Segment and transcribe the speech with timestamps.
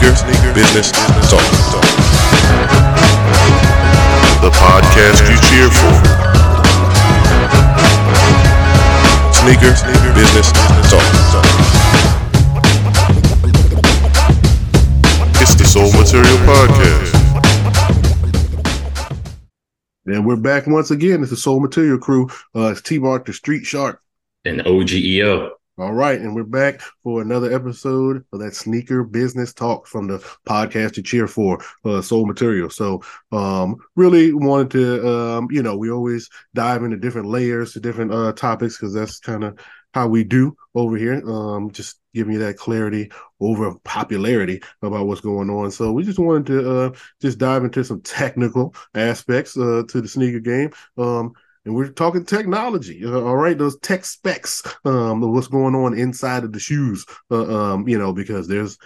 [0.00, 1.84] Sneaker, sneaker, business, talk, talk.
[4.40, 5.92] The podcast you cheer for.
[9.34, 11.04] Sneaker, sneaker, business, talk, talk.
[15.42, 17.14] It's the Sole Material Podcast.
[20.06, 21.20] And we're back once again.
[21.20, 22.30] It's the Sole Material Crew.
[22.56, 24.00] Uh, it's T Mark, the Street Shark.
[24.46, 25.50] And OGEO.
[25.80, 30.18] All right, and we're back for another episode of that sneaker business talk from the
[30.46, 32.68] podcast to cheer for, uh, Sole Material.
[32.68, 33.00] So,
[33.32, 38.12] um, really wanted to, um, you know, we always dive into different layers to different
[38.12, 39.58] uh topics because that's kind of
[39.94, 41.26] how we do over here.
[41.26, 45.70] Um, just giving you that clarity over popularity about what's going on.
[45.70, 46.92] So we just wanted to uh
[47.22, 50.72] just dive into some technical aspects uh to the sneaker game.
[50.98, 51.32] Um
[51.64, 56.44] and we're talking technology uh, all right those tech specs um what's going on inside
[56.44, 58.78] of the shoes uh, um you know because there's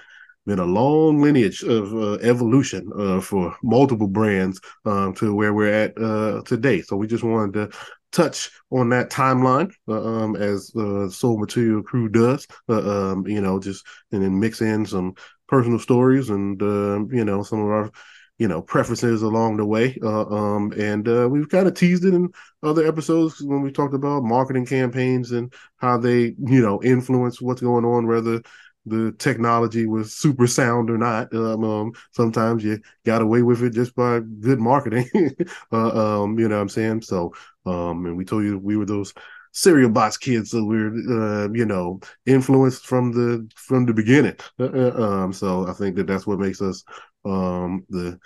[0.47, 5.73] been a long lineage of uh, evolution uh, for multiple brands um, to where we're
[5.73, 6.83] at uh, today.
[6.83, 7.79] So we just wanted to
[8.13, 13.59] touch on that timeline uh, um, as uh, sole material crew does um, you know
[13.59, 15.15] just and then mix in some
[15.49, 17.91] personal stories and you know some of our
[18.39, 19.99] you know preferences along the way.
[20.03, 22.31] Uh, um, and uh, we've kind of teased it in
[22.63, 27.61] other episodes when we talked about marketing campaigns and how they you know influence what's
[27.61, 28.41] going on whether
[28.87, 31.33] the technology was super sound or not.
[31.35, 35.09] Um, um, sometimes you got away with it just by good marketing.
[35.73, 37.03] Uh, um, you know what i'm saying?
[37.03, 37.35] So
[37.67, 39.13] um, and we told you we were those
[39.53, 44.37] cereal box kids so we're uh, you know influenced from the from the beginning.
[44.59, 46.85] Uh, uh um, so i think that that's what makes us
[47.25, 48.19] um, the,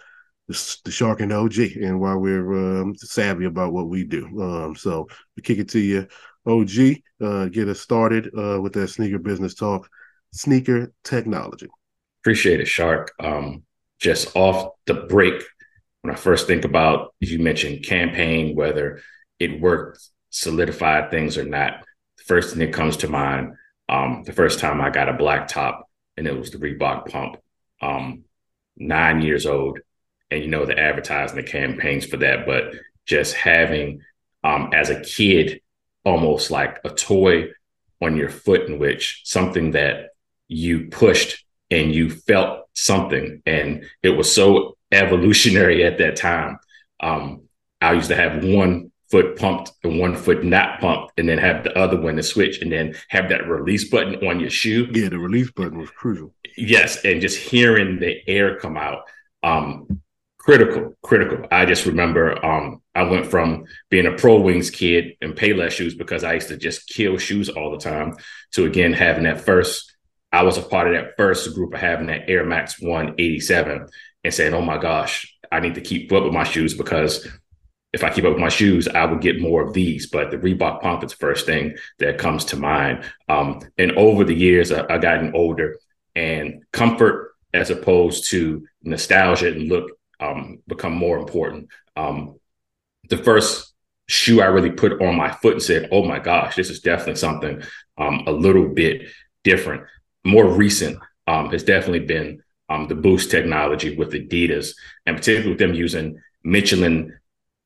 [0.48, 4.26] the, the shark and OG, and why we're um, savvy about what we do.
[4.40, 6.06] Um, so we kick it to you,
[6.46, 6.96] OG.
[7.22, 9.88] Uh, get us started uh, with that sneaker business talk,
[10.32, 11.68] sneaker technology.
[12.22, 13.12] Appreciate it, Shark.
[13.20, 13.62] Um,
[14.00, 15.42] just off the break,
[16.02, 19.00] when I first think about you mentioned campaign, whether
[19.38, 20.00] it worked,
[20.30, 21.84] solidified things or not.
[22.18, 23.54] The first thing that comes to mind,
[23.88, 27.36] um, the first time I got a black top, and it was the Reebok pump.
[27.80, 28.24] Um,
[28.78, 29.78] nine years old
[30.30, 32.72] and you know the advertising the campaigns for that but
[33.06, 34.00] just having
[34.44, 35.60] um as a kid
[36.04, 37.48] almost like a toy
[38.00, 40.10] on your foot in which something that
[40.46, 46.58] you pushed and you felt something and it was so evolutionary at that time.
[47.00, 47.42] Um
[47.80, 51.64] i used to have one foot pumped and one foot not pumped, and then have
[51.64, 54.88] the other one to switch, and then have that release button on your shoe.
[54.92, 56.34] Yeah, the release button was crucial.
[56.56, 59.02] Yes, and just hearing the air come out,
[59.42, 60.02] um,
[60.38, 61.46] critical, critical.
[61.50, 65.94] I just remember um, I went from being a pro wings kid and Payless shoes
[65.94, 68.16] because I used to just kill shoes all the time
[68.52, 69.94] to again having that first.
[70.32, 73.86] I was a part of that first group of having that Air Max 187
[74.24, 77.26] and saying, "Oh my gosh, I need to keep up with my shoes because
[77.92, 80.06] if I keep up with my shoes, I would get more of these.
[80.06, 83.04] But the Reebok pump is first thing that comes to mind.
[83.28, 85.76] Um, and over the years, I, have gotten older,
[86.14, 89.90] and comfort as opposed to nostalgia and look
[90.20, 91.68] um, become more important.
[91.96, 92.38] Um,
[93.08, 93.72] the first
[94.08, 97.16] shoe I really put on my foot and said, "Oh my gosh, this is definitely
[97.16, 97.62] something
[97.96, 99.08] um, a little bit
[99.44, 99.84] different."
[100.24, 104.74] More recent um, has definitely been um, the Boost technology with Adidas,
[105.06, 107.17] and particularly with them using Michelin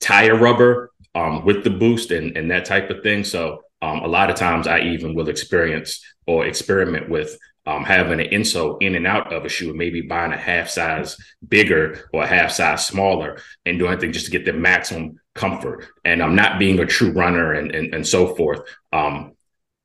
[0.03, 3.25] tire rubber um, with the boost and, and that type of thing.
[3.25, 8.21] So um, a lot of times I even will experience or experiment with um, having
[8.21, 12.09] an insole in and out of a shoe, and maybe buying a half size bigger
[12.13, 15.87] or a half size smaller and doing anything just to get the maximum comfort.
[16.05, 18.61] And I'm not being a true runner and, and, and so forth.
[18.93, 19.33] Um,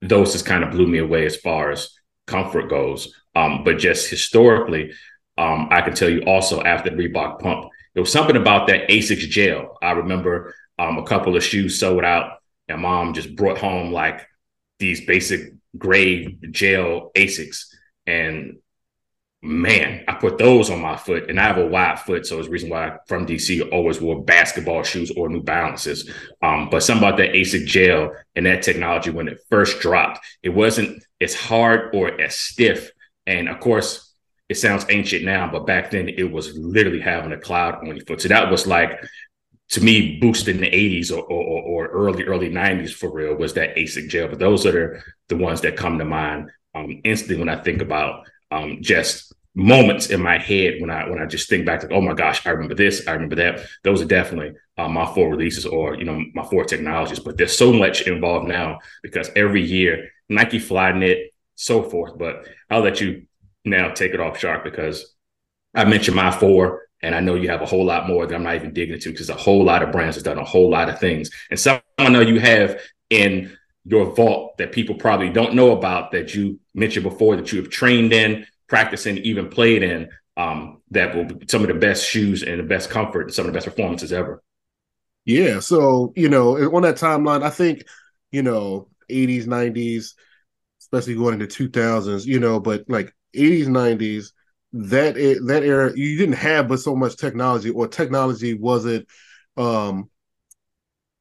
[0.01, 1.89] those just kind of blew me away as far as
[2.25, 3.13] comfort goes.
[3.35, 4.93] Um, but just historically,
[5.37, 8.89] um, I can tell you also after the Reebok pump, there was something about that
[8.89, 9.75] Asics gel.
[9.81, 12.33] I remember um, a couple of shoes sold out,
[12.67, 14.21] and mom just brought home like
[14.77, 17.73] these basic gray gel Asics.
[18.05, 18.59] And
[19.41, 22.45] man, I put those on my foot, and I have a wide foot, so it's
[22.45, 26.07] the reason why I, from DC always wore basketball shoes or New Balances.
[26.43, 30.49] Um, but something about that ASIC gel and that technology when it first dropped, it
[30.49, 32.91] wasn't as hard or as stiff.
[33.25, 34.06] And of course,
[34.49, 38.05] it sounds ancient now, but back then it was literally having a cloud on your
[38.05, 38.21] foot.
[38.21, 38.99] So that was like
[39.69, 43.75] to me, boosting the 80s or, or, or, early, early 90s for real was that
[43.75, 44.29] ASIC gel.
[44.29, 47.81] But those are the, the ones that come to mind um, instantly when I think
[47.81, 51.91] about um, just moments in my head when I when I just think back to
[51.91, 53.61] oh my gosh, I remember this, I remember that.
[53.83, 57.19] Those are definitely uh, my four releases or you know my four technologies.
[57.19, 62.17] But there's so much involved now because every year Nike Flyknit, so forth.
[62.17, 63.25] But I'll let you
[63.69, 65.15] now take it off shark because
[65.73, 68.43] I mentioned my four, and I know you have a whole lot more that I'm
[68.43, 70.89] not even digging into because a whole lot of brands has done a whole lot
[70.89, 71.29] of things.
[71.49, 73.55] And some I know you have in
[73.85, 77.69] your vault that people probably don't know about that you mentioned before that you have
[77.69, 80.09] trained in, practicing, even played in.
[80.35, 83.45] Um, that will be some of the best shoes and the best comfort and some
[83.45, 84.43] of the best performances ever.
[85.25, 85.59] Yeah.
[85.59, 87.83] So, you know, on that timeline, I think,
[88.31, 90.13] you know, 80s, 90s,
[90.79, 94.33] especially going into 2000s, you know, but like 80s, 90s,
[94.73, 99.07] that that era you didn't have but so much technology or technology wasn't
[99.55, 100.09] um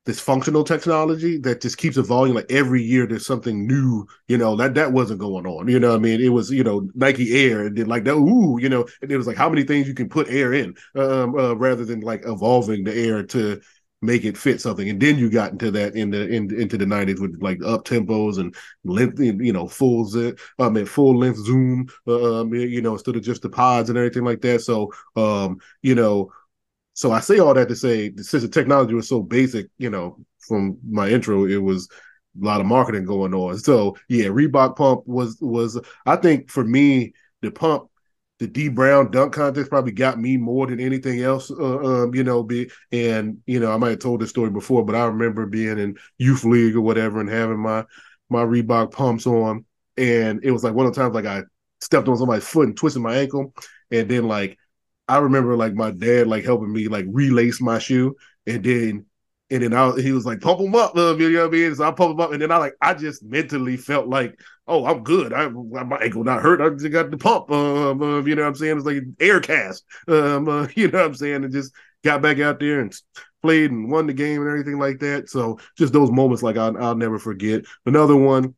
[0.05, 4.55] this functional technology that just keeps evolving like every year there's something new you know
[4.55, 6.21] that that wasn't going on you know i mean?
[6.21, 9.17] It was you know nike air and then like that ooh you know and it
[9.17, 12.23] was like how many things you can put air in um uh, rather than like
[12.25, 13.61] evolving the air to
[14.03, 14.89] make it fit something.
[14.89, 17.85] And then you got into that in the in, into the 90s with like up
[17.85, 18.55] tempos and
[18.85, 23.23] length, you know, full zip, I mean full length zoom, um, you know, instead of
[23.23, 24.61] just the pods and everything like that.
[24.61, 26.33] So um, you know,
[26.95, 30.19] so I say all that to say since the technology was so basic, you know,
[30.41, 31.89] from my intro, it was
[32.41, 33.59] a lot of marketing going on.
[33.59, 37.89] So yeah, Reebok pump was was I think for me, the pump
[38.39, 41.51] the Dee Brown dunk contest probably got me more than anything else.
[41.51, 44.85] Uh, um, you know, be and you know I might have told this story before,
[44.85, 47.85] but I remember being in youth league or whatever and having my
[48.29, 49.65] my Reebok pumps on,
[49.97, 51.43] and it was like one of the times like I
[51.81, 53.55] stepped on somebody's foot and twisted my ankle,
[53.91, 54.59] and then like
[55.09, 58.17] I remember like my dad like helping me like relace my shoe,
[58.47, 59.07] and then
[59.51, 61.75] and then I he was like pump them up, love you know what I mean.
[61.75, 64.39] So I pump them up, and then I like I just mentally felt like
[64.69, 65.33] oh, I'm good.
[65.33, 66.61] I my ankle not hurt.
[66.61, 67.51] I just got the pump.
[67.51, 68.77] Um, uh, you know what I'm saying?
[68.77, 69.85] It's like an air cast.
[70.09, 71.45] Um, uh, you know what I'm saying?
[71.45, 71.73] And just
[72.05, 72.95] got back out there and
[73.43, 75.29] played and won the game and everything like that.
[75.29, 77.65] So just those moments, like I'll, I'll never forget.
[77.85, 78.55] Another one,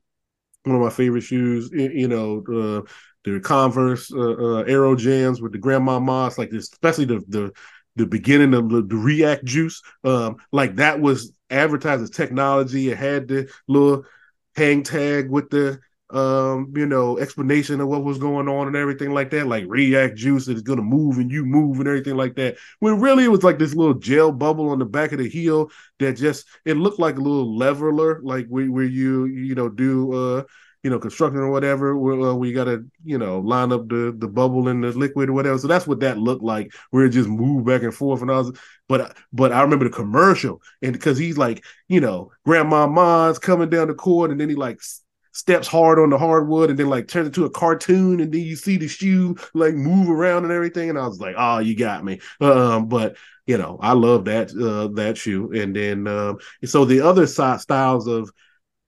[0.65, 1.71] one of my favorite shoes.
[1.73, 2.91] You know, uh,
[3.25, 7.53] the Converse uh, uh, Aero Jams with the Grandmama's, like this, especially the the
[7.99, 9.83] the beginning of the, the React Juice.
[10.05, 12.91] Um, like that was advertised as technology.
[12.91, 14.05] It had the little
[14.57, 15.81] hang tag with the
[16.11, 20.17] um, you know, explanation of what was going on and everything like that, like React
[20.17, 22.57] Juice is gonna move and you move and everything like that.
[22.79, 25.71] When really it was like this little gel bubble on the back of the heel
[25.99, 30.13] that just it looked like a little leveler, like where, where you you know do
[30.15, 30.43] uh
[30.83, 34.69] you know construction or whatever, uh, we gotta you know line up the the bubble
[34.69, 35.59] in the liquid or whatever.
[35.59, 38.23] So that's what that looked like, where it just moved back and forth.
[38.23, 38.59] And I was,
[38.89, 43.89] but but I remember the commercial, and because he's like you know Grandmama's coming down
[43.89, 44.81] the court, and then he like
[45.33, 48.57] steps hard on the hardwood and then like turns into a cartoon and then you
[48.57, 52.05] see the shoe like move around and everything and I was like oh you got
[52.05, 53.17] me um but
[53.47, 57.61] you know I love that uh that shoe and then um so the other side
[57.61, 58.33] styles of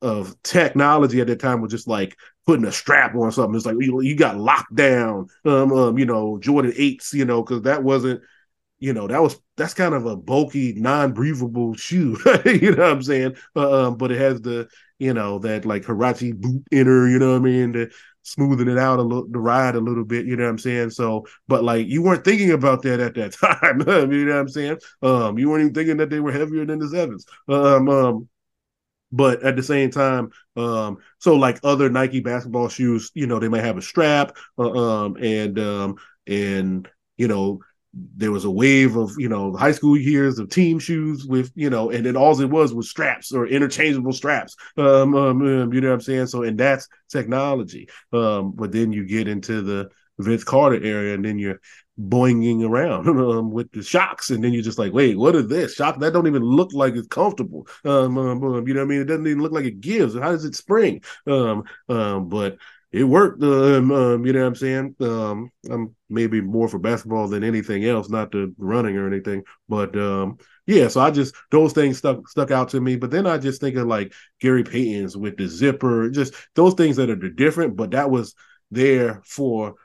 [0.03, 2.17] of technology at that time was just like
[2.47, 3.55] putting a strap on something.
[3.55, 7.43] It's like you, you got locked down um, um you know Jordan 8s you know
[7.43, 8.23] because that wasn't
[8.79, 12.17] you know that was that's kind of a bulky non-breathable shoe
[12.47, 13.37] you know what i'm saying?
[13.55, 14.69] Uh, um, but it has the
[14.99, 17.91] you know that like Huarache boot inner you know what i mean to
[18.23, 20.91] smoothing it out a little the ride a little bit you know what i'm saying?
[20.91, 23.81] So but like you weren't thinking about that at that time
[24.13, 24.79] you know what i'm saying?
[25.03, 27.27] Um you weren't even thinking that they were heavier than the sevens.
[27.49, 28.29] Um um
[29.13, 33.49] but at the same time um so like other nike basketball shoes you know they
[33.49, 37.61] might have a strap uh, um and um and you know
[37.93, 41.69] there was a wave of you know high school years of team shoes with you
[41.69, 45.81] know and then all it was was straps or interchangeable straps um, um, um, you
[45.81, 46.27] know what i'm saying?
[46.27, 47.89] So and that's technology.
[48.13, 51.61] Um but then you get into the vince carter area and then you're
[52.09, 55.75] boinging around um, with the Shox and then you're just like wait what is this
[55.75, 58.89] shock that don't even look like it's comfortable um, um, um you know what i
[58.89, 62.57] mean it doesn't even look like it gives how does it spring um um but
[62.93, 63.41] it worked.
[63.41, 64.97] You know what I'm saying?
[65.01, 69.45] Um, I'm maybe more for basketball than anything else, not the running or anything.
[69.69, 72.97] But um, yeah, so I just those things stuck stuck out to me.
[72.97, 76.97] But then I just think of like Gary Payton's with the zipper, just those things
[76.97, 77.77] that are different.
[77.77, 78.35] But that was
[78.73, 79.77] there for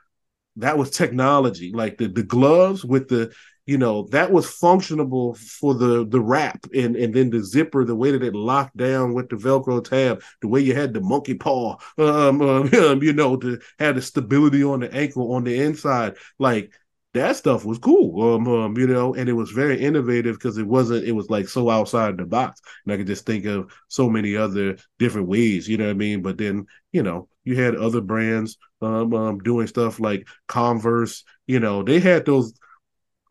[0.58, 3.34] that was technology, like the the gloves with the
[3.66, 7.96] you know that was functionable for the the wrap and and then the zipper the
[7.96, 11.34] way that it locked down with the velcro tab the way you had the monkey
[11.34, 12.70] paw um, um
[13.02, 16.16] you know to have the stability on the ankle on the inside.
[16.40, 16.72] Like
[17.14, 20.68] that stuff was cool um, um you know and it was very innovative because it
[20.68, 22.62] wasn't it was like so outside the box.
[22.86, 25.94] And i could just think of so many other different ways you know what i
[25.94, 26.22] mean?
[26.22, 31.60] But then you know you had other brands um, um doing stuff like converse you
[31.60, 32.54] know they had those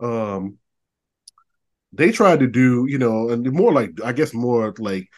[0.01, 0.59] um
[1.97, 5.09] they tried to do, you know, and more like I guess more like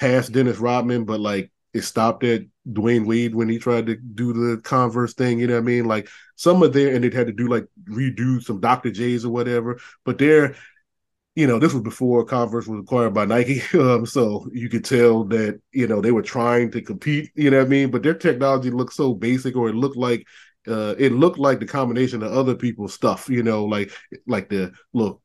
[0.00, 4.32] past Dennis Rodman, but like it stopped at Dwyane Wade when he tried to do
[4.32, 5.38] the Converse thing.
[5.38, 5.84] You know what I mean?
[5.84, 8.90] Like some of there, and it had to do like redo some Dr.
[8.90, 9.78] J's or whatever.
[10.04, 10.56] But they're
[11.34, 13.62] you know, this was before Converse was acquired by Nike.
[13.74, 17.58] Um, so you could tell that, you know, they were trying to compete, you know
[17.58, 17.90] what I mean?
[17.90, 20.26] But their technology looked so basic or it looked like
[20.66, 23.90] uh it looked like the combination of other people's stuff, you know, like
[24.26, 25.20] like the look,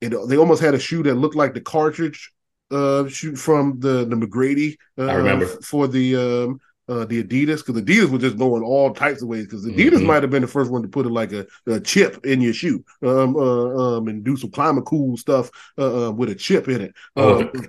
[0.00, 2.32] it, they almost had a shoe that looked like the cartridge
[2.70, 5.46] uh shoot from the the McGrady uh, I remember.
[5.62, 9.44] for the um uh, the Adidas because Adidas was just going all types of ways
[9.46, 10.06] because Adidas Mhm.
[10.06, 12.52] might have been the first one to put a, like a, a chip in your
[12.52, 16.80] shoe um, uh, um, and do some ClimaCool stuff uh, uh, with a chip in
[16.82, 16.94] it.
[17.16, 17.68] Oh, Um, the,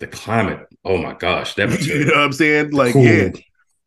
[0.00, 0.66] the climate.
[0.84, 2.70] Oh my gosh, that you know what I'm saying?
[2.72, 3.04] Like, Cool.
[3.04, 3.28] yeah,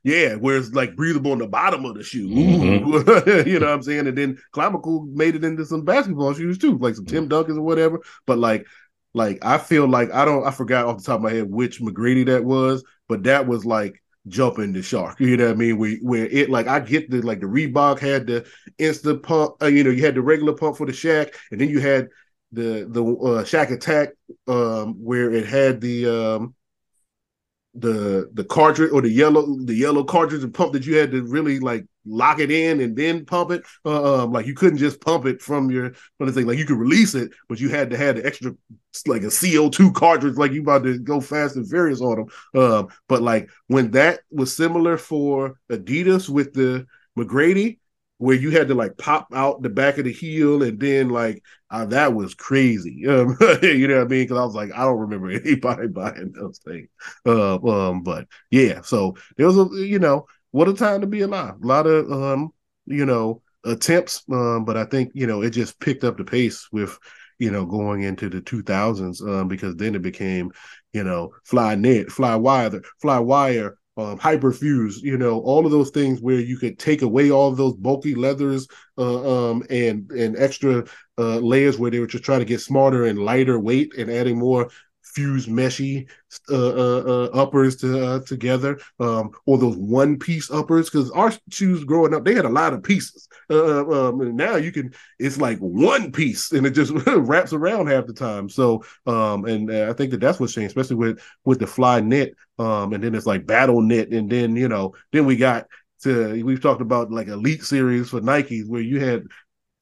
[0.04, 2.30] yeah, where it's like breathable on the bottom of the shoe.
[2.30, 3.48] Mm-hmm.
[3.50, 4.08] You know what I'm saying?
[4.08, 7.10] And then ClimaCool made it into some basketball shoes too, like some Mm.
[7.10, 8.00] Tim Duncans or whatever.
[8.26, 8.66] But like,
[9.14, 11.82] like I feel like I don't I forgot off the top of my head which
[11.82, 15.20] McGrady that was, but that was like jumping the shark.
[15.20, 15.78] You know what I mean?
[15.78, 18.46] Where where it like I get the like the Reebok had the
[18.78, 21.70] instant pump, uh, you know, you had the regular pump for the Shaq, and then
[21.70, 22.10] you had
[22.52, 24.10] the the uh, Shaq Attaq
[24.48, 26.56] um where it had the um
[27.76, 31.24] the the cartridge or the yellow the yellow cartridge and pump that you had to
[31.24, 33.64] really like lock it in and then pump it.
[33.86, 36.48] Uh, um, like you couldn't just pump it from your from the thing.
[36.48, 38.54] Like you could release it, but you had to have the extra
[39.06, 40.38] like a CO two cartridge.
[40.38, 42.62] Like you about to go fast and furious on them.
[42.62, 46.86] Um, but like when that was similar for Adidas with the
[47.18, 47.80] McGrady.
[48.20, 51.44] Where you had to like pop out the back of the heel and then like
[51.70, 54.24] uh, that was crazy, um, you know what I mean?
[54.24, 56.88] Because I was like, I don't remember anybody buying those things.
[57.28, 60.26] Uh, um, but yeah, so there was a you know
[60.58, 61.54] what a time to be alive.
[61.64, 62.50] A lot of um,
[62.88, 66.68] you know attempts, um, but I think you know it just picked up the pace
[66.72, 66.98] with
[67.38, 70.52] you know going into the 2000s um, because then it became
[70.94, 73.78] you know Flyknit, fly wire, fly wire.
[74.00, 77.74] Um, hyperfuse, you know, all of those things where you could take away all those
[77.74, 78.68] bulky leathers
[79.00, 80.86] uh, um, and and extra
[81.18, 84.38] uh, layers where they were just trying to get smarter and lighter weight and adding
[84.38, 84.70] more
[85.18, 86.08] fused meshy
[86.52, 90.92] uh, uh, uh, uppers to, uh, together, um, or those one piece uppers.
[90.92, 93.28] Because our shoes growing up, they had a lot of pieces.
[93.50, 98.06] Uh, um, now you can, it's like one piece, and it just wraps around half
[98.06, 98.48] the time.
[98.48, 102.94] So, um, and I think that that's what's changed, especially with with the Flyknit, um,
[102.94, 105.66] and then it's like BattleKnit, and then you know, then we got
[106.04, 109.24] to we've talked about like elite series for Nike where you had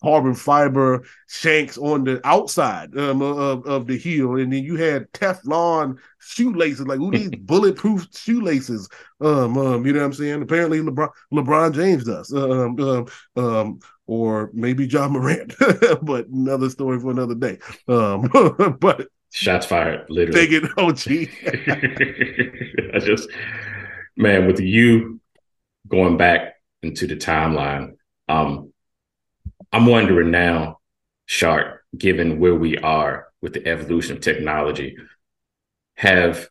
[0.06, 5.12] carbon fiber shanks on the outside um, of, of the heel, and then you had
[5.14, 6.86] Teflon shoelaces.
[6.86, 8.88] Like who needs bulletproof shoelaces?
[9.20, 10.44] Um, um, you know what I'm saying?
[10.44, 12.32] Apparently LeBron LeBron James does.
[12.32, 15.56] Um, um, um or maybe Ja Morant,
[16.04, 17.58] but another story for another day.
[17.88, 18.30] Um,
[18.80, 20.40] but Shots fired, literally.
[20.40, 21.02] take it, OG.
[22.94, 23.28] I just,
[24.16, 25.20] man, with you
[25.88, 27.94] going back into the timeline,
[28.30, 28.72] um,
[29.76, 30.80] I'm wondering now,
[31.26, 34.96] Shark, given where we are with the evolution of technology,
[35.96, 36.48] have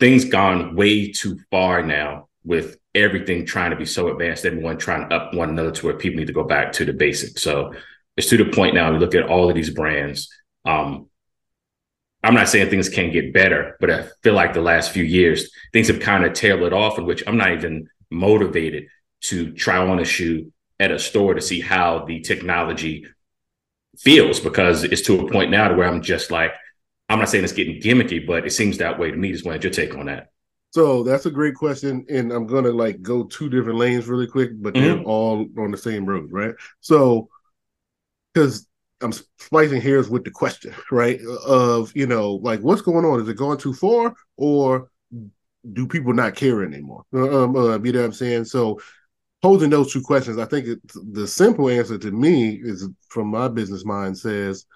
[0.00, 5.08] things gone way too far now with everything trying to be so advanced, everyone trying
[5.08, 7.42] to up one another to where people need to go back to the basics.
[7.42, 7.74] So
[8.16, 10.28] it's to the point now, we look at all of these brands.
[10.64, 11.08] Um,
[12.24, 15.48] I'm not saying things can't get better, but I feel like the last few years,
[15.72, 18.88] things have kind of tailed off, in which I'm not even motivated
[19.26, 23.06] to try on a shoe at a store to see how the technology
[23.98, 26.52] feels because it's to a point now to where I'm just like,
[27.08, 29.32] I'm not saying it's getting gimmicky, but it seems that way to me.
[29.32, 30.28] Just wanted your take on that.
[30.70, 34.50] So that's a great question, and I'm gonna like go two different lanes really quick,
[34.60, 36.54] but they're all on the same road, right?
[36.80, 37.30] So,
[38.34, 38.66] because
[39.00, 41.18] I'm splicing hairs with the question, right?
[41.46, 43.22] Of you know, like what's going on?
[43.22, 44.90] Is it going too far, or
[45.72, 47.04] do people not care anymore?
[47.14, 48.44] Um, uh, you know what I'm saying?
[48.44, 48.80] So,
[49.42, 50.80] posing those two questions, I think it,
[51.12, 54.66] the simple answer to me is from my business mind says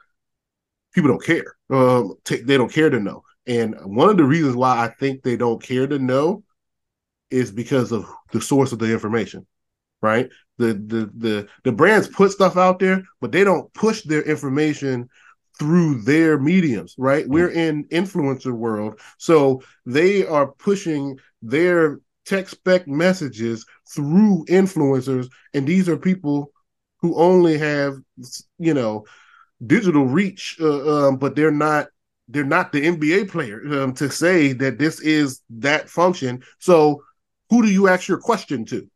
[0.94, 1.56] people don't care.
[1.70, 3.22] Um, t- they don't care to know.
[3.46, 6.44] And one of the reasons why I think they don't care to know
[7.30, 9.46] is because of the source of the information,
[10.02, 10.28] right?
[10.58, 15.08] The the the the brands put stuff out there, but they don't push their information
[15.58, 17.26] through their mediums, right?
[17.28, 22.00] We're in influencer world, so they are pushing their
[22.30, 26.52] tech spec messages through influencers, and these are people
[26.98, 27.96] who only have
[28.58, 29.04] you know
[29.66, 31.88] digital reach, uh, um, but they're not
[32.28, 36.42] they're not the NBA player um, to say that this is that function.
[36.60, 37.02] So
[37.50, 38.88] who do you ask your question to?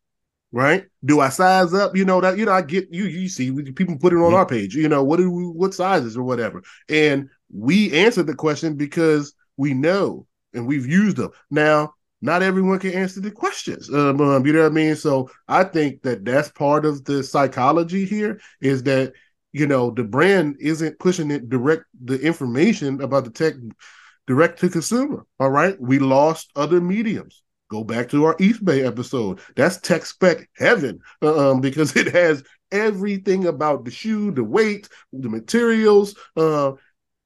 [0.53, 0.87] Right?
[1.05, 1.97] Do I size up?
[1.97, 3.07] You know that you know I get you.
[3.07, 4.77] You see people put it on our page.
[4.77, 9.35] You know what do we, what sizes or whatever, and we answered the question because
[9.57, 11.31] we know and we've used them.
[11.51, 13.91] Now not everyone can answer the questions.
[13.91, 14.97] Um, um, you know what I mean?
[14.97, 19.13] So I think that that's part of the psychology here is that
[19.53, 23.55] you know the brand isn't pushing it direct the information about the tech
[24.27, 25.27] direct to consumer.
[25.39, 27.43] All right, we lost other mediums.
[27.71, 29.41] Go back to our Eastbay episode.
[29.55, 35.29] That's tech spec heaven um, because it has everything about the shoe, the weight, the
[35.29, 36.73] materials, uh,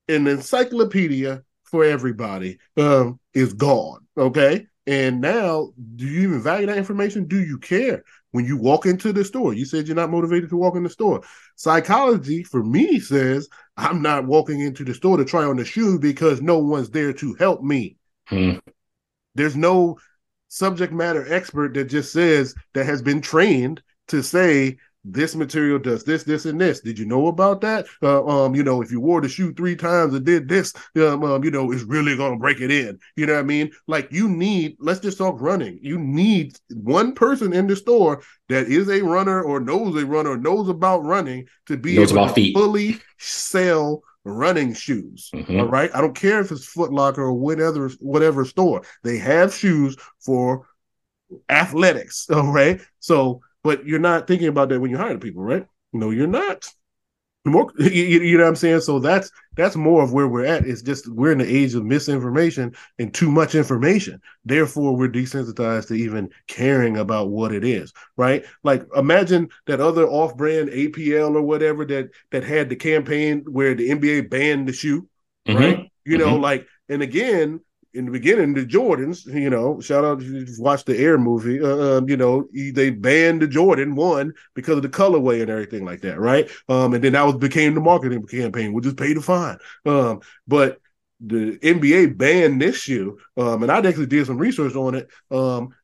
[0.09, 4.07] an encyclopedia for everybody um, is gone.
[4.17, 4.67] Okay.
[4.89, 7.27] And now, do you even value that information?
[7.27, 9.53] Do you care when you walk into the store?
[9.53, 11.21] You said you're not motivated to walk in the store.
[11.57, 15.99] Psychology, for me, says I'm not walking into the store to try on the shoe
[15.99, 17.99] because no one's there to help me.
[18.29, 18.61] Hmm.
[19.35, 19.99] There's no
[20.49, 26.05] subject matter expert that just says that has been trained to say this material does
[26.05, 26.81] this, this, and this.
[26.81, 27.87] Did you know about that?
[28.03, 31.25] Uh, um, you know, if you wore the shoe three times and did this, um,
[31.25, 32.99] um, you know, it's really gonna break it in.
[33.17, 33.71] You know what I mean?
[33.87, 34.77] Like you need.
[34.81, 35.79] Let's just talk running.
[35.83, 40.37] You need one person in the store that is a runner or knows a runner,
[40.37, 42.55] knows about running to be Knows able about to feet.
[42.55, 45.31] fully sell running shoes.
[45.35, 45.61] Mhm.
[45.61, 45.91] All right.
[45.95, 48.83] I don't care if it's Foot Locker or whatever whatever store.
[49.05, 50.67] They have shoes for
[51.49, 52.29] athletics.
[52.33, 52.81] All right.
[53.01, 55.67] So, but you're not thinking about that when you're hiring people, right?
[55.93, 56.67] No, you're not.
[57.45, 58.81] More, you, you know what I'm saying?
[58.81, 60.67] So that's that's more of where we're at.
[60.67, 64.21] It's just we're in the age of misinformation and too much information.
[64.45, 68.45] Therefore, we're desensitized to even caring about what it is, right?
[68.65, 73.89] Like imagine that other off-brand APL or whatever that that had the campaign where the
[73.91, 75.09] NBA banned the shoe,
[75.49, 75.55] Mhm.
[75.59, 75.91] right?
[76.05, 76.43] You know, Mhm.
[76.43, 77.61] like, and again,
[77.95, 81.61] in the beginning, the Jordans, you know, shout out if you watch the Air movie,
[81.63, 85.85] uh, um, you know, they banned the Jordan one because of the colorway and everything
[85.85, 86.51] like that, right?
[86.69, 89.59] Um, and then that was became the marketing campaign, which is pay to fine.
[89.87, 90.79] Um, but
[91.21, 95.75] the NBA banned this shoe, um, and I actually did some research on it, um,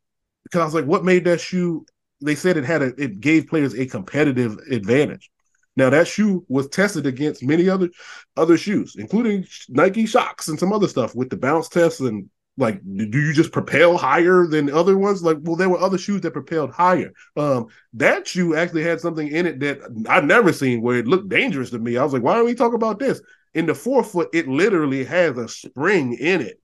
[0.45, 1.87] because I was like, what made that shoe?
[2.21, 5.31] They said it had a, it gave players a competitive advantage.
[5.77, 7.91] Now that shoe was tested against many other
[8.37, 12.81] other shoes, including Nike Shox and some other stuff with the bounce tests and like,
[12.85, 15.25] do you just propel higher than other ones?
[15.25, 17.13] Like, well, there were other shoes that propelled higher.
[17.37, 21.29] Um, that shoe actually had something in it that I've never seen where it looked
[21.29, 21.97] dangerous to me.
[21.97, 23.21] I was like, why don't we talk about this?
[23.55, 26.61] In the forefoot, it literally has a spring in it,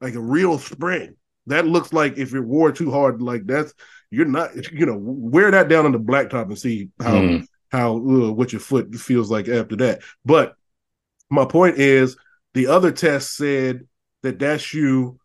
[0.00, 1.16] like a real spring.
[1.46, 3.72] That looks like if it wore too hard, like that's
[4.10, 7.46] you're not, you know, wear that down on the blacktop and see how Mm.
[7.70, 10.02] How uh, what your foot feels like after that.
[10.24, 10.54] But
[11.30, 12.16] my point is,
[12.54, 13.86] the other test said
[14.22, 15.18] that that shoe,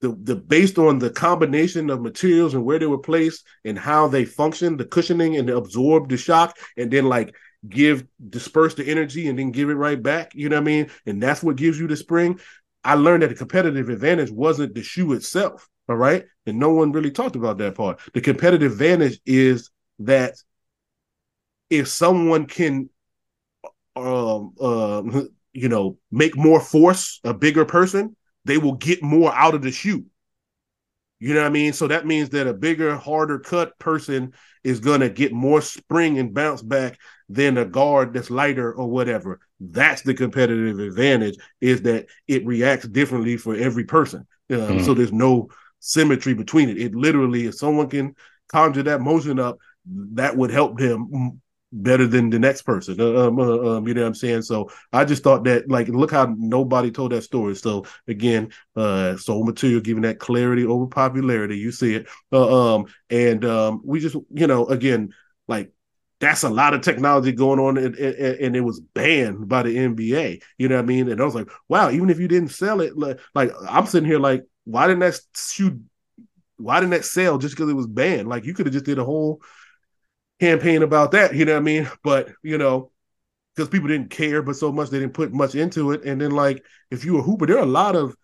[0.00, 4.08] the the based on the combination of materials and where they were placed and how
[4.08, 7.34] they function, the cushioning and absorb the shock, and then like
[7.68, 10.34] give disperse the energy and then give it right back.
[10.34, 10.90] You know what I mean?
[11.06, 12.40] And that's what gives you the spring.
[12.84, 15.68] I learned that the competitive advantage wasn't the shoe itself.
[15.88, 16.24] All right.
[16.46, 18.00] And no one really talked about that part.
[18.14, 19.70] The competitive advantage is
[20.00, 20.34] that
[21.70, 22.88] if someone can
[23.96, 29.54] um um you know make more force a bigger person they will get more out
[29.56, 30.04] of the shoe.
[31.18, 31.72] You know what i mean?
[31.72, 36.18] So that means that a bigger harder cut person is going to get more spring
[36.18, 36.98] and bounce back
[37.30, 39.40] than a guard that's lighter or whatever.
[39.58, 44.26] That's the competitive advantage is that it reacts differently for every person.
[44.50, 44.84] Um, Mhm.
[44.84, 45.48] so there's no
[45.80, 46.78] symmetry between it.
[46.78, 48.14] It literally if someone can
[48.48, 51.40] conjure that motion up that would help them
[51.72, 53.00] better than the next person.
[53.00, 54.42] Uh, Um, uh, um, you know what I'm saying?
[54.42, 57.54] So I just thought that, like, look how nobody told that story.
[57.56, 61.58] So again, uh, sole material giving that clarity over popularity.
[61.58, 65.12] You see it, uh, um, and um, we just, you know, again,
[65.48, 65.72] like.
[66.18, 69.76] That's a lot of technology going on, and, and, and it was banned by the
[69.76, 70.40] NBA.
[70.56, 71.10] You know what I mean?
[71.10, 74.08] And I was like, wow, even if you didn't sell it, like, like I'm sitting
[74.08, 75.78] here like, why didn't that shoot?
[76.56, 78.28] Why didn't that sell just because it was banned?
[78.28, 79.42] Like you could have just did a whole
[80.40, 81.90] campaign about that, you know what I mean?
[82.02, 82.90] But you know,
[83.54, 86.04] because people didn't care, but so much they didn't put much into it.
[86.04, 88.14] And then like if you're a hooper, there are a lot of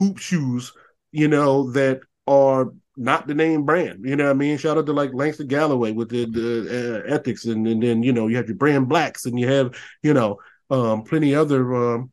[0.00, 0.72] hoop shoes,
[1.12, 4.04] you know, that are not the name brand.
[4.04, 4.56] You know what I mean?
[4.58, 8.12] Shout out to like Langston Galloway with the, the uh, ethics, and, and then you
[8.12, 10.38] know you have your brand blacks, and you have you know
[10.70, 12.12] um, plenty other um,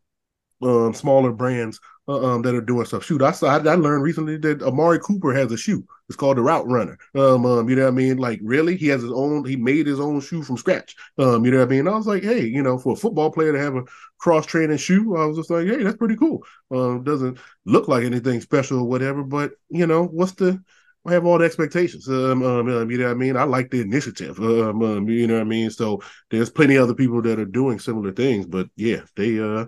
[0.61, 3.05] um, smaller brands um, that are doing stuff.
[3.05, 5.85] Shoot, I saw I, learned recently that Amari Cooper has a shoe.
[6.09, 6.97] It's called the Route Runner.
[7.15, 8.17] Um, um, you know what I mean?
[8.17, 9.45] Like really, he has his own.
[9.45, 10.95] He made his own shoe from scratch.
[11.17, 11.87] Um, you know what I mean?
[11.87, 13.83] I was like, hey, you know, for a football player to have a
[14.17, 16.43] cross training shoe, I was just like, hey, that's pretty cool.
[16.71, 20.61] Um, doesn't look like anything special or whatever, but you know, what's the
[21.05, 22.07] I have all the expectations.
[22.07, 23.35] Um, um, um, you know what I mean?
[23.35, 24.39] I like the initiative.
[24.39, 25.69] Um, um, you know what I mean?
[25.69, 29.65] So there's plenty of other people that are doing similar things, but yeah, they uh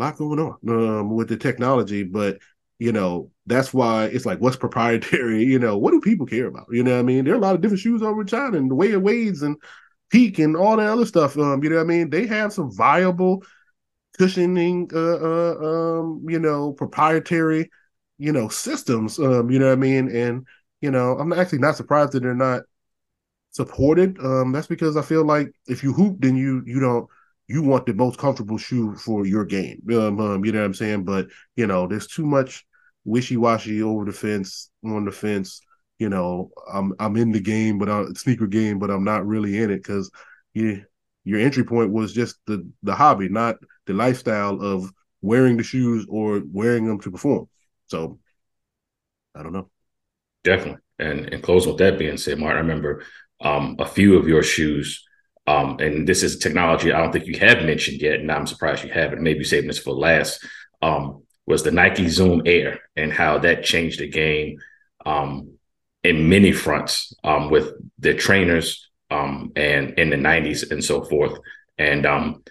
[0.00, 2.38] lot going on um with the technology, but
[2.80, 5.44] you know, that's why it's like, what's proprietary?
[5.50, 6.66] You know, what do people care about?
[6.70, 7.24] You know what I mean?
[7.24, 9.36] There are a lot of different shoes over in China and the Way of Wade
[9.42, 9.56] and
[10.10, 11.36] peak and all that other stuff.
[11.36, 12.10] Um, you know what I mean?
[12.10, 13.44] They have some viable
[14.18, 17.70] cushioning, uh, uh um, you know, proprietary,
[18.18, 19.18] you know, systems.
[19.18, 20.08] Um, you know what I mean?
[20.14, 20.46] And
[20.80, 22.62] you know, I'm actually not surprised that they're not
[23.50, 24.18] supported.
[24.20, 27.08] Um, that's because I feel like if you hoop, then you you don't
[27.50, 29.82] you want the most comfortable shoe for your game.
[29.90, 31.04] Um, um, you know what I'm saying?
[31.04, 32.64] But you know, there's too much
[33.04, 35.60] wishy washy over the fence on the fence.
[35.98, 39.58] You know, I'm I'm in the game, but I sneaker game, but I'm not really
[39.58, 40.12] in it because
[40.54, 40.84] you
[41.24, 44.88] your entry point was just the the hobby, not the lifestyle of
[45.20, 47.48] wearing the shoes or wearing them to perform.
[47.88, 48.20] So
[49.34, 49.68] I don't know.
[50.44, 50.80] Definitely.
[51.00, 53.02] And and close with that being said, Mark, I remember
[53.40, 55.04] um, a few of your shoes.
[55.46, 58.84] Um, and this is technology I don't think you have mentioned yet, and I'm surprised
[58.84, 59.22] you haven't.
[59.22, 60.44] Maybe saving this for last.
[60.82, 64.58] Um, was the Nike Zoom Air and how that changed the game
[65.04, 65.54] um,
[66.04, 71.38] in many fronts um, with the trainers um, and in the 90s and so forth.
[71.76, 72.44] And um,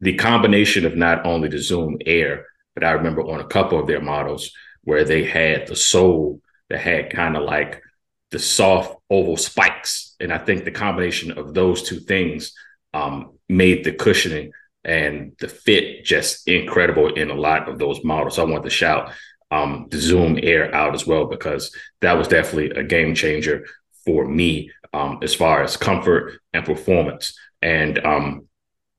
[0.00, 3.86] the combination of not only the Zoom Air, but I remember on a couple of
[3.86, 4.52] their models
[4.84, 7.82] where they had the sole that had kind of like
[8.32, 10.16] the soft oval spikes.
[10.18, 12.52] And I think the combination of those two things
[12.92, 14.52] um, made the cushioning
[14.84, 18.36] and the fit just incredible in a lot of those models.
[18.36, 19.12] So I want to shout
[19.50, 23.66] um, the Zoom Air out as well because that was definitely a game changer
[24.04, 27.38] for me um, as far as comfort and performance.
[27.60, 28.48] And um,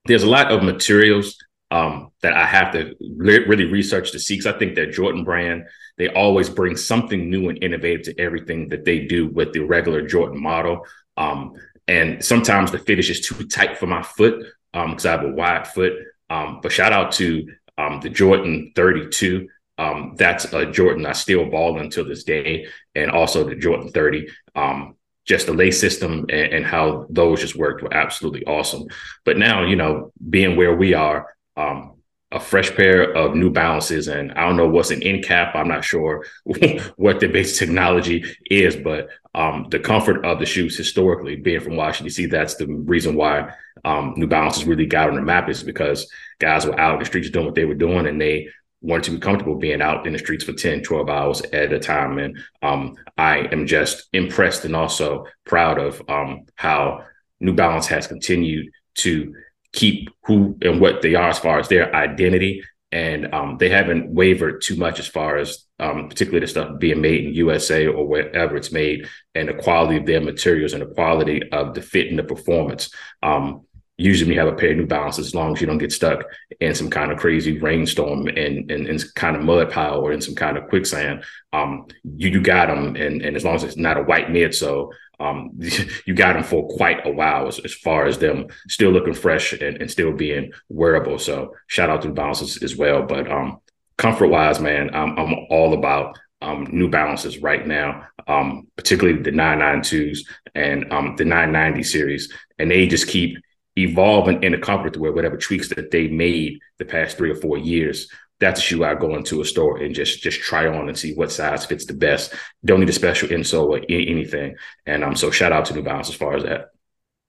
[0.06, 1.38] there's a lot of materials
[1.74, 4.36] um, that I have to re- really research see.
[4.36, 5.66] Because I think that Jordan brand
[5.98, 10.06] they always bring something new and innovative to everything that they do with the regular
[10.06, 10.86] Jordan model.
[11.18, 11.54] Um,
[11.88, 15.34] and sometimes the fit is too tight for my foot because um, I have a
[15.34, 15.94] wide foot.
[16.30, 19.48] Um, but shout out to um, the Jordan 32.
[19.78, 24.28] Um, that's a Jordan I still ball until this day, and also the Jordan 30.
[24.56, 28.86] Um, just the lace system and, and, how those just worked were absolutely awesome.
[29.24, 31.96] But now, you know, being where we are, um,
[32.32, 35.56] a fresh pair of New Balances, and I don't know what's an ENCAP.
[35.56, 36.26] I'm not sure
[36.96, 41.76] what the basic technology is, but um, the comfort of the shoes historically, being from
[41.76, 43.54] Washington D.C., that's the reason why
[43.86, 47.06] um, New Balances really got on the map is because guys were out in the
[47.06, 48.50] streets doing what they were doing, and they
[48.82, 51.80] wanted to be comfortable being out in the streets for 10, 12 hours at a
[51.80, 52.18] time.
[52.18, 57.06] And um, I am just impressed and also proud of um, how
[57.40, 59.34] New Balance has continued to
[59.74, 62.64] keep who and what they are as far as their identity.
[62.92, 67.02] And um, they haven't wavered too much as far as um, particularly the stuff being
[67.02, 70.94] made in USA or wherever it's made, and the quality of their materials and the
[70.94, 72.92] quality of the fit and the performance.
[73.24, 73.66] Um,
[73.98, 75.92] usually when you have a pair of new balances as long as you don't get
[75.92, 76.24] stuck
[76.60, 80.22] in some kind of crazy rainstorm and and, and kind of mud pile or in
[80.22, 81.86] some kind of quicksand um
[82.18, 84.92] you you got them and and as long as it's not a white mid so
[85.24, 85.52] um,
[86.06, 89.54] you got them for quite a while as, as far as them still looking fresh
[89.54, 91.18] and, and, still being wearable.
[91.18, 93.04] So shout out to the balances as well.
[93.04, 93.60] But um,
[93.98, 99.32] comfort wise, man, I'm, I'm all about um, New Balances right now, um, particularly the
[99.32, 100.20] 992s
[100.56, 102.32] and um, the 990 series.
[102.60, 103.38] And they just keep
[103.78, 107.36] evolving in a comfort to where whatever tweaks that they made the past three or
[107.36, 108.08] four years
[108.44, 111.14] that's a shoe I go into a store and just just try on and see
[111.14, 112.34] what size fits the best.
[112.64, 114.56] Don't need a special insole or anything.
[114.86, 116.70] And um, so shout out to New Balance as far as that.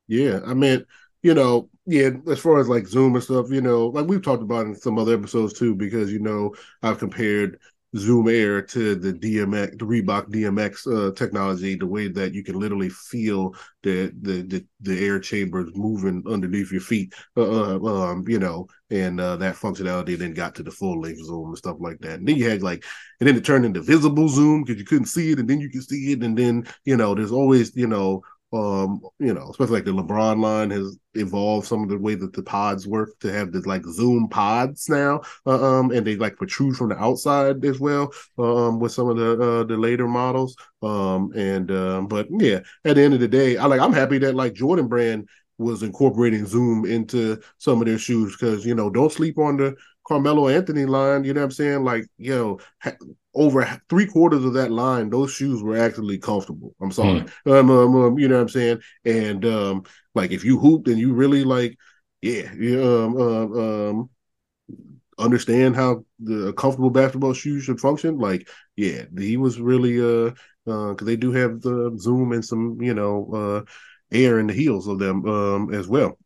[0.07, 0.85] Yeah, I mean,
[1.22, 4.42] you know, yeah, as far as like Zoom and stuff, you know, like we've talked
[4.42, 7.59] about in some other episodes too, because you know I've compared
[7.96, 12.59] Zoom Air to the DMX, the Reebok DMX uh, technology, the way that you can
[12.59, 18.24] literally feel the the the, the air chambers moving underneath your feet, uh, uh, um,
[18.26, 21.76] you know, and uh, that functionality then got to the full length zoom and stuff
[21.80, 22.18] like that.
[22.18, 22.85] And then you had like,
[23.20, 25.70] and then it turned into visible zoom because you couldn't see it, and then you
[25.70, 28.22] could see it, and then you know, there's always you know
[28.54, 32.32] um, you know, especially like the LeBron line has evolved some of the way that
[32.32, 36.36] the pods work to have the like zoom pods now, uh, um, and they like
[36.36, 40.56] protrude from the outside as well, um, with some of the uh, the later models,
[40.82, 44.18] um, and um, but yeah, at the end of the day, I like I'm happy
[44.18, 48.90] that like Jordan Brand was incorporating zoom into some of their shoes because you know
[48.90, 51.84] don't sleep on the Carmelo Anthony line, you know what I'm saying?
[51.84, 52.96] Like, you know, ha-
[53.34, 56.74] over three quarters of that line, those shoes were actually comfortable.
[56.80, 57.24] I'm sorry.
[57.46, 57.60] Mm.
[57.60, 58.80] Um, um, um, you know what I'm saying?
[59.04, 61.76] And um, like if you hooped and you really like,
[62.20, 64.10] yeah, yeah, um, um, um,
[65.18, 70.32] understand how the comfortable basketball shoes should function, like, yeah, he was really uh
[70.66, 73.70] uh because they do have the zoom and some, you know, uh
[74.14, 76.18] air in the heels of them um as well.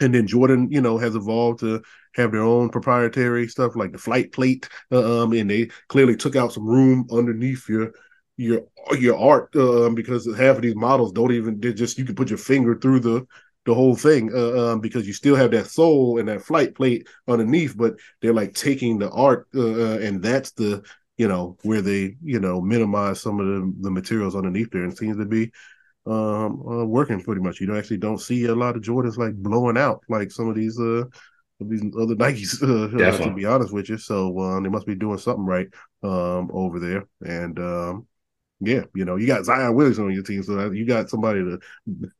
[0.00, 1.82] and then Jordan, you know, has evolved to
[2.14, 6.36] have their own proprietary stuff like the flight plate, uh, um, and they clearly took
[6.36, 7.92] out some room underneath your
[8.36, 8.62] your
[8.98, 12.28] your art um, because half of these models don't even they just you can put
[12.28, 13.24] your finger through the
[13.66, 17.06] the whole thing uh, um, because you still have that sole and that flight plate
[17.28, 19.60] underneath, but they're like taking the art uh,
[19.94, 20.82] uh, and that's the
[21.16, 24.98] you know where they you know minimize some of the, the materials underneath there and
[24.98, 25.52] seems to be
[26.06, 27.60] um, uh, working pretty much.
[27.60, 30.54] You don't actually don't see a lot of Jordans like blowing out like some of
[30.54, 31.04] these uh
[31.60, 32.62] these other Nikes.
[32.62, 35.68] Uh, to be honest with you, so uh, they must be doing something right
[36.02, 37.06] um over there.
[37.24, 38.06] And um,
[38.60, 41.58] yeah, you know, you got Zion Williamson on your team, so you got somebody to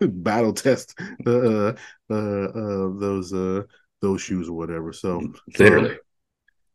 [0.09, 1.73] battle test uh, uh,
[2.11, 3.63] uh, those uh,
[4.01, 4.93] those shoes or whatever.
[4.93, 5.23] So
[5.59, 5.91] literally.
[5.93, 5.99] Um,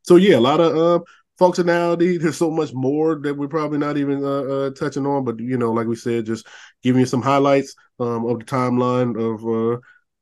[0.04, 1.04] so yeah, a lot of uh,
[1.40, 2.20] functionality.
[2.20, 5.58] There's so much more that we're probably not even uh, uh, touching on, but you
[5.58, 6.48] know, like we said, just
[6.84, 9.80] giving you some highlights um, of the timeline of uh,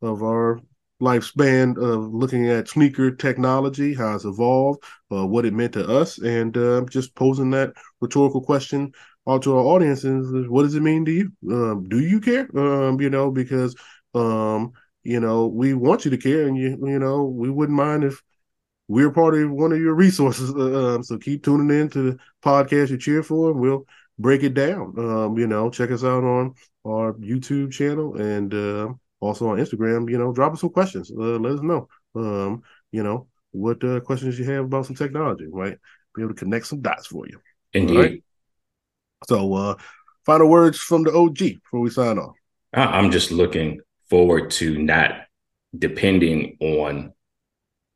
[0.07, 0.59] of our
[1.01, 6.17] lifespan of looking at sneaker technology, how it's evolved, uh, what it meant to us,
[6.19, 8.91] and uh, just posing that rhetorical question
[9.27, 11.31] out to our audiences: What does it mean to you?
[11.51, 12.47] Um, do you care?
[12.57, 13.75] Um, you know, because
[14.13, 14.71] um,
[15.03, 18.21] you know we want you to care, and you you know we wouldn't mind if
[18.87, 20.51] we're part of one of your resources.
[20.57, 23.85] Uh, um, so keep tuning in to the podcast you cheer for, and we'll
[24.17, 24.93] break it down.
[24.97, 30.09] Um, you know, check us out on our YouTube channel and uh, also on Instagram.
[30.09, 31.11] You know, drop us some questions.
[31.11, 31.87] Uh, let us know.
[32.15, 35.45] Um, you know what uh, questions you have about some technology.
[35.47, 35.77] Right,
[36.15, 37.39] be able to connect some dots for you.
[37.73, 37.97] Indeed.
[37.97, 38.23] Right?
[39.27, 39.75] So, uh,
[40.25, 42.35] final words from the OG before we sign off.
[42.73, 45.21] I'm just looking forward to not
[45.77, 47.13] depending on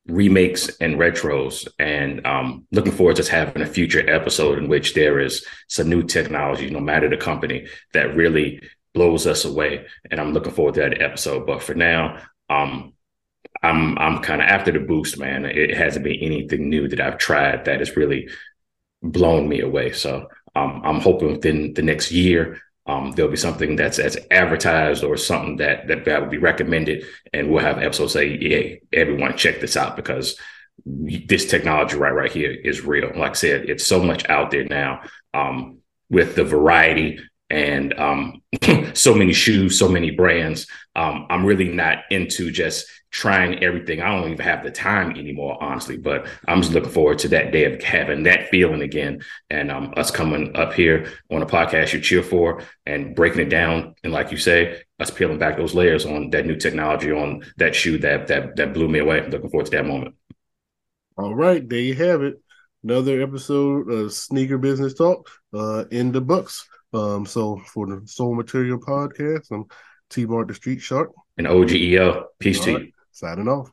[0.08, 5.20] remakes and retros and um, looking forward to having a future episode in which there
[5.20, 8.62] is some new technology no matter the company that really
[8.94, 11.46] blows us away and i'm looking forward to that episode.
[11.46, 12.18] But for now
[12.50, 12.94] um,
[13.62, 15.46] i'm i'm kind of after the boost man.
[15.46, 18.30] It hasn't been anything new that i've tried that has really
[19.04, 19.92] blown me away.
[19.92, 22.60] So um, i'm hoping within the next year
[22.92, 27.06] um, there'll be something that's that's advertised or something that, that that would be recommended,
[27.32, 30.38] and we'll have episodes say, "Yeah, everyone, check this out," because
[30.86, 33.12] this technology right right here is real.
[33.16, 35.78] Like I said, it's so much out there now um,
[36.10, 38.42] with the variety and um,
[38.94, 40.68] so many shoes, so many brands.
[40.96, 44.02] Um, I'm really not into just trying everything.
[44.02, 45.98] I don't even have the time anymore, honestly.
[45.98, 49.94] But I'm just looking forward to that day of having that feeling again, and um,
[49.98, 53.96] us coming up here on a podcast you cheer for and breaking it down.
[54.04, 57.76] And like you say, us peeling back those layers on that new technology on that
[57.76, 59.28] shoe that that that blew me away.
[59.28, 60.16] looking forward to that moment.
[61.18, 62.42] All right, there you have it.
[62.84, 66.68] Another episode of Sneaker Business Talk uh, in the books.
[66.94, 69.66] Um, so for the Sole Material podcast, I'm
[70.10, 71.12] T Mart the Street Shark.
[71.38, 72.26] And OGEO.
[72.40, 72.86] Peace All to right.
[72.86, 72.92] you.
[73.12, 73.70] Signing off.